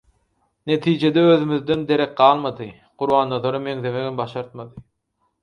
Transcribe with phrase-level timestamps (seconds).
[0.69, 2.69] netijede özümizden derek galmady,
[2.99, 4.75] Gurbannazara meňzemegem başartmady.